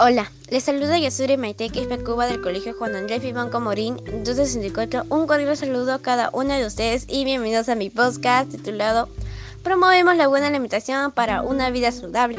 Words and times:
Hola, 0.00 0.30
les 0.48 0.62
saluda 0.62 0.96
Yasuri 0.96 1.36
Maite, 1.36 1.70
que 1.70 1.80
es 1.80 2.02
Cuba 2.04 2.26
del 2.26 2.40
Colegio 2.40 2.72
Juan 2.72 2.94
Andrés 2.94 3.20
Vivanco 3.20 3.58
Morín 3.58 3.96
264. 3.96 5.06
Un 5.08 5.26
cordial 5.26 5.56
saludo 5.56 5.92
a 5.92 5.98
cada 5.98 6.30
uno 6.32 6.54
de 6.54 6.64
ustedes 6.64 7.04
y 7.08 7.24
bienvenidos 7.24 7.68
a 7.68 7.74
mi 7.74 7.90
podcast 7.90 8.48
titulado 8.48 9.08
Promovemos 9.64 10.14
la 10.14 10.28
buena 10.28 10.46
alimentación 10.46 11.10
para 11.10 11.42
una 11.42 11.70
vida 11.70 11.90
saludable. 11.90 12.38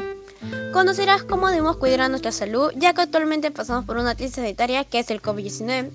Conocerás 0.72 1.22
cómo 1.22 1.48
debemos 1.48 1.76
cuidar 1.76 2.00
a 2.00 2.08
nuestra 2.08 2.32
salud, 2.32 2.72
ya 2.76 2.94
que 2.94 3.02
actualmente 3.02 3.50
pasamos 3.50 3.84
por 3.84 3.98
una 3.98 4.14
crisis 4.14 4.36
sanitaria 4.36 4.84
que 4.84 5.00
es 5.00 5.10
el 5.10 5.20
COVID-19 5.20 5.90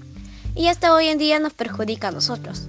y 0.53 0.67
hasta 0.67 0.93
hoy 0.93 1.07
en 1.07 1.17
día 1.17 1.39
nos 1.39 1.53
perjudica 1.53 2.09
a 2.09 2.11
nosotros. 2.11 2.67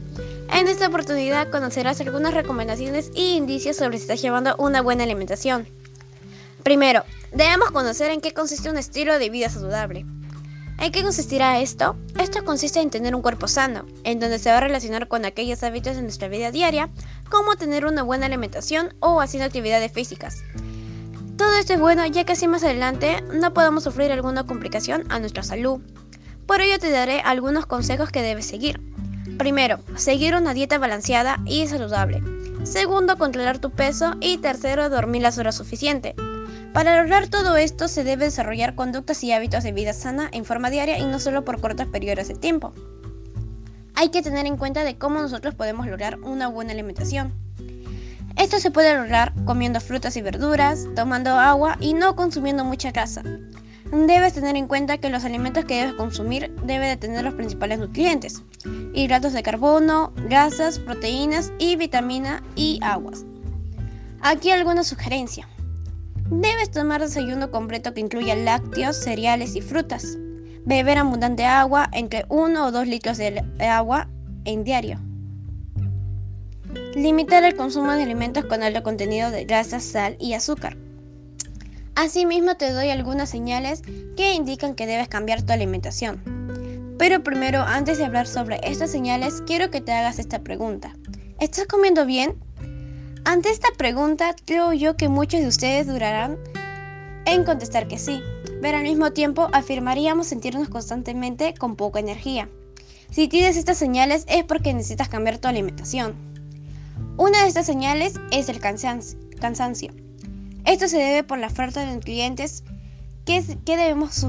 En 0.50 0.68
esta 0.68 0.86
oportunidad 0.86 1.50
conocerás 1.50 2.00
algunas 2.00 2.32
recomendaciones 2.32 3.10
y 3.14 3.36
indicios 3.36 3.76
sobre 3.76 3.98
si 3.98 4.04
estás 4.04 4.22
llevando 4.22 4.56
una 4.56 4.80
buena 4.80 5.04
alimentación. 5.04 5.68
Primero, 6.62 7.04
debemos 7.36 7.70
conocer 7.70 8.10
en 8.10 8.20
qué 8.20 8.32
consiste 8.32 8.70
un 8.70 8.78
estilo 8.78 9.18
de 9.18 9.30
vida 9.30 9.50
saludable. 9.50 10.06
¿En 10.78 10.90
qué 10.90 11.02
consistirá 11.02 11.60
esto? 11.60 11.96
Esto 12.18 12.44
consiste 12.44 12.80
en 12.80 12.90
tener 12.90 13.14
un 13.14 13.22
cuerpo 13.22 13.46
sano, 13.46 13.86
en 14.04 14.20
donde 14.20 14.38
se 14.38 14.50
va 14.50 14.58
a 14.58 14.60
relacionar 14.60 15.08
con 15.08 15.24
aquellos 15.24 15.62
hábitos 15.62 15.96
de 15.96 16.02
nuestra 16.02 16.28
vida 16.28 16.50
diaria, 16.50 16.90
como 17.30 17.56
tener 17.56 17.86
una 17.86 18.02
buena 18.02 18.26
alimentación 18.26 18.94
o 19.00 19.20
haciendo 19.20 19.46
actividades 19.46 19.92
físicas. 19.92 20.42
Todo 21.36 21.52
esto 21.58 21.74
es 21.74 21.80
bueno 21.80 22.06
ya 22.06 22.24
que 22.24 22.32
así 22.32 22.48
más 22.48 22.64
adelante 22.64 23.22
no 23.32 23.52
podamos 23.52 23.84
sufrir 23.84 24.10
alguna 24.12 24.44
complicación 24.44 25.04
a 25.10 25.18
nuestra 25.18 25.42
salud. 25.42 25.80
Por 26.46 26.62
ello 26.62 26.78
te 26.78 26.90
daré 26.90 27.20
algunos 27.20 27.66
consejos 27.66 28.10
que 28.10 28.22
debes 28.22 28.46
seguir. 28.46 28.80
Primero, 29.36 29.80
seguir 29.96 30.34
una 30.34 30.54
dieta 30.54 30.78
balanceada 30.78 31.38
y 31.44 31.66
saludable. 31.66 32.22
Segundo, 32.64 33.18
controlar 33.18 33.58
tu 33.58 33.70
peso. 33.70 34.14
Y 34.20 34.38
tercero, 34.38 34.88
dormir 34.88 35.22
las 35.22 35.38
horas 35.38 35.56
suficientes. 35.56 36.14
Para 36.76 37.00
lograr 37.00 37.28
todo 37.28 37.56
esto 37.56 37.88
se 37.88 38.04
debe 38.04 38.26
desarrollar 38.26 38.74
conductas 38.74 39.24
y 39.24 39.32
hábitos 39.32 39.64
de 39.64 39.72
vida 39.72 39.94
sana 39.94 40.28
en 40.30 40.44
forma 40.44 40.68
diaria 40.68 40.98
y 40.98 41.06
no 41.06 41.18
solo 41.18 41.42
por 41.42 41.58
cortos 41.58 41.86
periodos 41.86 42.28
de 42.28 42.34
tiempo. 42.34 42.74
Hay 43.94 44.10
que 44.10 44.20
tener 44.20 44.44
en 44.44 44.58
cuenta 44.58 44.84
de 44.84 44.98
cómo 44.98 45.22
nosotros 45.22 45.54
podemos 45.54 45.86
lograr 45.86 46.18
una 46.20 46.48
buena 46.48 46.72
alimentación. 46.72 47.32
Esto 48.36 48.60
se 48.60 48.70
puede 48.70 48.94
lograr 48.94 49.32
comiendo 49.46 49.80
frutas 49.80 50.18
y 50.18 50.20
verduras, 50.20 50.86
tomando 50.94 51.30
agua 51.30 51.78
y 51.80 51.94
no 51.94 52.14
consumiendo 52.14 52.62
mucha 52.62 52.90
grasa. 52.90 53.22
Debes 53.90 54.34
tener 54.34 54.54
en 54.56 54.68
cuenta 54.68 54.98
que 54.98 55.08
los 55.08 55.24
alimentos 55.24 55.64
que 55.64 55.76
debes 55.76 55.94
consumir 55.94 56.54
deben 56.62 56.90
de 56.90 56.98
tener 56.98 57.24
los 57.24 57.32
principales 57.32 57.78
nutrientes, 57.78 58.42
hidratos 58.92 59.32
de 59.32 59.42
carbono, 59.42 60.12
grasas, 60.28 60.78
proteínas 60.78 61.54
y 61.58 61.76
vitamina 61.76 62.42
y 62.54 62.80
aguas. 62.82 63.24
Aquí 64.20 64.50
alguna 64.50 64.84
sugerencia. 64.84 65.48
Debes 66.30 66.72
tomar 66.72 67.00
desayuno 67.00 67.52
completo 67.52 67.94
que 67.94 68.00
incluya 68.00 68.34
lácteos, 68.34 68.96
cereales 68.96 69.54
y 69.54 69.60
frutas. 69.60 70.18
Beber 70.64 70.98
abundante 70.98 71.44
agua, 71.44 71.88
entre 71.92 72.24
1 72.28 72.66
o 72.66 72.72
2 72.72 72.88
litros 72.88 73.16
de 73.16 73.44
agua 73.60 74.08
en 74.44 74.64
diario. 74.64 74.98
Limitar 76.96 77.44
el 77.44 77.54
consumo 77.54 77.92
de 77.92 78.02
alimentos 78.02 78.44
con 78.46 78.64
alto 78.64 78.82
contenido 78.82 79.30
de 79.30 79.44
grasa, 79.44 79.78
sal 79.78 80.16
y 80.18 80.32
azúcar. 80.32 80.76
Asimismo 81.94 82.56
te 82.56 82.72
doy 82.72 82.90
algunas 82.90 83.30
señales 83.30 83.82
que 84.16 84.34
indican 84.34 84.74
que 84.74 84.86
debes 84.86 85.08
cambiar 85.08 85.42
tu 85.42 85.52
alimentación. 85.52 86.20
Pero 86.98 87.22
primero, 87.22 87.60
antes 87.60 87.98
de 87.98 88.04
hablar 88.04 88.26
sobre 88.26 88.58
estas 88.64 88.90
señales, 88.90 89.42
quiero 89.46 89.70
que 89.70 89.80
te 89.80 89.92
hagas 89.92 90.18
esta 90.18 90.40
pregunta. 90.40 90.96
¿Estás 91.38 91.66
comiendo 91.66 92.04
bien? 92.04 92.36
Ante 93.26 93.50
esta 93.50 93.70
pregunta, 93.76 94.36
creo 94.44 94.72
yo 94.72 94.96
que 94.96 95.08
muchos 95.08 95.40
de 95.40 95.48
ustedes 95.48 95.88
durarán 95.88 96.38
en 97.24 97.42
contestar 97.42 97.88
que 97.88 97.98
sí, 97.98 98.22
pero 98.62 98.76
al 98.76 98.84
mismo 98.84 99.10
tiempo 99.10 99.48
afirmaríamos 99.52 100.28
sentirnos 100.28 100.68
constantemente 100.68 101.52
con 101.52 101.74
poca 101.74 101.98
energía. 101.98 102.48
Si 103.10 103.26
tienes 103.26 103.56
estas 103.56 103.78
señales 103.78 104.24
es 104.28 104.44
porque 104.44 104.72
necesitas 104.72 105.08
cambiar 105.08 105.38
tu 105.38 105.48
alimentación. 105.48 106.14
Una 107.16 107.42
de 107.42 107.48
estas 107.48 107.66
señales 107.66 108.14
es 108.30 108.48
el 108.48 108.60
cansancio. 108.60 109.90
Esto 110.64 110.86
se 110.86 110.98
debe 110.98 111.24
por 111.24 111.38
la 111.38 111.50
falta 111.50 111.84
de 111.84 111.94
nutrientes 111.94 112.62
que, 113.24 113.42
debemos 113.64 114.24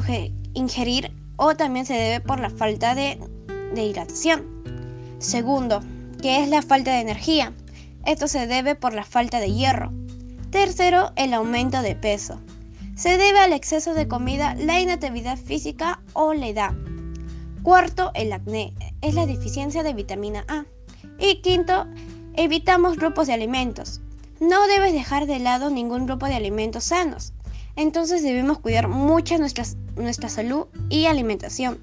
ingerir 0.56 1.12
o 1.36 1.56
también 1.56 1.86
se 1.86 1.94
debe 1.94 2.20
por 2.20 2.40
la 2.40 2.50
falta 2.50 2.96
de, 2.96 3.20
de 3.76 3.84
hidratación. 3.84 4.64
Segundo, 5.20 5.84
que 6.20 6.42
es 6.42 6.50
la 6.50 6.64
falta 6.64 6.96
de 6.96 7.02
energía. 7.02 7.54
Esto 8.08 8.30
se 8.30 8.48
debe 8.48 8.74
por 8.74 8.94
la 8.94 9.04
falta 9.04 9.42
de 9.42 9.52
hierro. 9.52 9.92
Tercero, 10.50 11.12
el 11.18 11.34
aumento 11.34 11.82
de 11.82 11.94
peso. 11.94 12.40
Se 12.96 13.18
debe 13.18 13.40
al 13.40 13.52
exceso 13.52 13.94
de 13.94 14.08
comida, 14.08 14.56
la 14.56 14.80
inactividad 14.80 15.38
física 15.38 16.00
o 16.14 16.34
la 16.34 16.48
edad. 16.48 16.74
Cuarto, 17.64 18.12
el 18.14 18.32
acné. 18.32 18.74
Es 19.02 19.14
la 19.14 19.26
deficiencia 19.26 19.84
de 19.84 19.94
vitamina 19.94 20.46
A. 20.48 20.64
Y 21.20 21.42
quinto, 21.42 21.86
evitamos 22.36 22.96
grupos 22.96 23.28
de 23.28 23.34
alimentos. 23.34 24.00
No 24.40 24.66
debes 24.68 24.94
dejar 24.94 25.26
de 25.26 25.40
lado 25.40 25.70
ningún 25.70 26.06
grupo 26.06 26.28
de 26.28 26.36
alimentos 26.36 26.86
sanos. 26.86 27.34
Entonces 27.76 28.24
debemos 28.24 28.60
cuidar 28.60 28.88
mucho 28.88 29.38
nuestra, 29.38 29.66
nuestra 29.98 30.30
salud 30.30 30.68
y 30.90 31.08
alimentación 31.08 31.78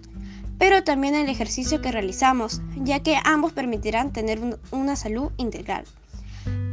pero 0.56 0.84
también 0.84 1.14
el 1.14 1.28
ejercicio 1.28 1.82
que 1.82 1.92
realizamos, 1.92 2.62
ya 2.76 3.00
que 3.00 3.18
ambos 3.24 3.52
permitirán 3.52 4.12
tener 4.12 4.40
una 4.70 4.96
salud 4.96 5.32
integral. 5.36 5.84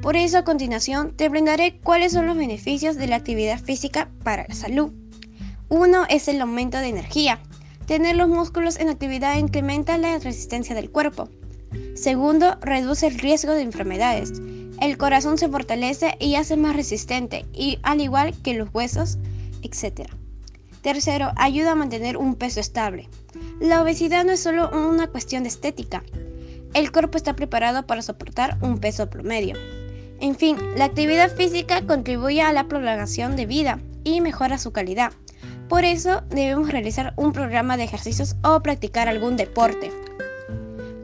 Por 0.01 0.15
eso 0.15 0.39
a 0.39 0.43
continuación 0.43 1.15
te 1.15 1.29
brindaré 1.29 1.79
cuáles 1.79 2.13
son 2.13 2.25
los 2.25 2.35
beneficios 2.35 2.95
de 2.95 3.05
la 3.05 3.17
actividad 3.17 3.59
física 3.59 4.09
para 4.23 4.45
la 4.47 4.55
salud. 4.55 4.91
Uno 5.69 6.05
es 6.09 6.27
el 6.27 6.41
aumento 6.41 6.79
de 6.79 6.87
energía. 6.87 7.39
Tener 7.85 8.15
los 8.15 8.27
músculos 8.27 8.79
en 8.79 8.89
actividad 8.89 9.37
incrementa 9.37 9.99
la 9.99 10.17
resistencia 10.17 10.73
del 10.73 10.89
cuerpo. 10.89 11.29
Segundo, 11.93 12.57
reduce 12.61 13.05
el 13.05 13.19
riesgo 13.19 13.53
de 13.53 13.61
enfermedades. 13.61 14.33
El 14.81 14.97
corazón 14.97 15.37
se 15.37 15.47
fortalece 15.47 16.15
y 16.19 16.33
hace 16.33 16.57
más 16.57 16.75
resistente, 16.75 17.45
y 17.53 17.77
al 17.83 18.01
igual 18.01 18.33
que 18.41 18.55
los 18.55 18.73
huesos, 18.73 19.19
etc. 19.61 20.09
Tercero, 20.81 21.31
ayuda 21.35 21.73
a 21.73 21.75
mantener 21.75 22.17
un 22.17 22.33
peso 22.33 22.59
estable. 22.59 23.07
La 23.59 23.83
obesidad 23.83 24.25
no 24.25 24.31
es 24.31 24.39
solo 24.39 24.71
una 24.71 25.05
cuestión 25.07 25.43
de 25.43 25.49
estética. 25.49 26.03
El 26.73 26.91
cuerpo 26.91 27.17
está 27.17 27.35
preparado 27.35 27.85
para 27.85 28.01
soportar 28.01 28.57
un 28.61 28.79
peso 28.79 29.07
promedio. 29.11 29.55
En 30.21 30.35
fin, 30.35 30.57
la 30.77 30.85
actividad 30.85 31.35
física 31.35 31.81
contribuye 31.87 32.43
a 32.43 32.53
la 32.53 32.67
prolongación 32.67 33.35
de 33.35 33.47
vida 33.47 33.79
y 34.03 34.21
mejora 34.21 34.59
su 34.59 34.71
calidad. 34.71 35.13
Por 35.67 35.83
eso 35.83 36.21
debemos 36.29 36.71
realizar 36.71 37.13
un 37.17 37.33
programa 37.33 37.75
de 37.75 37.85
ejercicios 37.85 38.35
o 38.43 38.61
practicar 38.61 39.07
algún 39.07 39.35
deporte. 39.35 39.91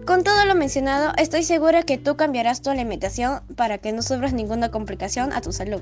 Con 0.05 0.23
todo 0.23 0.45
lo 0.45 0.53
mencionado, 0.53 1.13
estoy 1.17 1.43
segura 1.43 1.81
que 1.81 1.97
tú 1.97 2.15
cambiarás 2.15 2.61
tu 2.61 2.69
alimentación 2.69 3.41
para 3.55 3.79
que 3.79 3.91
no 3.91 4.03
sufras 4.03 4.33
ninguna 4.33 4.69
complicación 4.69 5.33
a 5.33 5.41
tu 5.41 5.51
salud. 5.51 5.81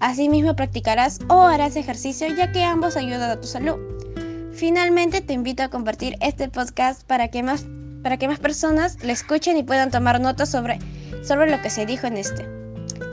Asimismo 0.00 0.56
practicarás 0.56 1.18
o 1.28 1.42
harás 1.42 1.76
ejercicio 1.76 2.28
ya 2.34 2.50
que 2.50 2.64
ambos 2.64 2.96
ayudan 2.96 3.30
a 3.30 3.40
tu 3.40 3.46
salud. 3.46 3.76
Finalmente 4.54 5.20
te 5.20 5.34
invito 5.34 5.62
a 5.62 5.68
compartir 5.68 6.16
este 6.22 6.48
podcast 6.48 7.06
para 7.06 7.28
que 7.28 7.42
más, 7.42 7.66
para 8.02 8.16
que 8.16 8.26
más 8.26 8.38
personas 8.38 8.96
lo 9.04 9.12
escuchen 9.12 9.58
y 9.58 9.64
puedan 9.64 9.90
tomar 9.90 10.18
notas 10.18 10.48
sobre, 10.48 10.78
sobre 11.22 11.50
lo 11.50 11.60
que 11.60 11.68
se 11.68 11.84
dijo 11.84 12.06
en 12.06 12.16
este. 12.16 12.69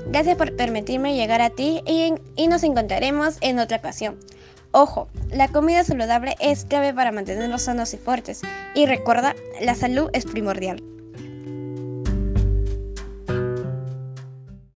Gracias 0.09 0.37
por 0.37 0.55
permitirme 0.55 1.15
llegar 1.15 1.41
a 1.41 1.49
ti 1.49 1.81
y, 1.85 2.47
nos 2.47 2.63
encontraremos 2.63 3.37
en 3.41 3.59
otra 3.59 3.77
ocasión. 3.77 4.17
Ojo, 4.71 5.09
la 5.31 5.49
comida 5.49 5.83
saludable 5.83 6.35
es 6.39 6.65
clave 6.65 6.93
para 6.93 7.11
mantenernos 7.11 7.63
sanos 7.63 7.93
y 7.93 7.97
fuertes. 7.97 8.41
Y 8.73 8.85
recuerda, 8.85 9.35
la 9.61 9.75
salud 9.75 10.09
es 10.13 10.25
primordial. 10.25 10.81